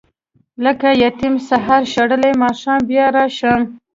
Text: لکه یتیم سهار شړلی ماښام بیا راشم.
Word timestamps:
لکه 0.63 0.89
یتیم 1.03 1.35
سهار 1.49 1.81
شړلی 1.93 2.33
ماښام 2.43 2.79
بیا 2.89 3.05
راشم. 3.15 3.61